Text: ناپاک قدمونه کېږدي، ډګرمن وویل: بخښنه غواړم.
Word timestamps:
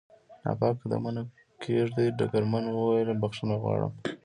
ناپاک 0.43 0.75
قدمونه 0.81 1.21
کېږدي، 1.63 2.05
ډګرمن 2.17 2.65
وویل: 2.69 3.09
بخښنه 3.21 3.55
غواړم. 3.61 3.91